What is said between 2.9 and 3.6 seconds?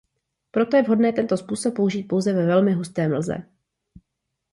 mlze.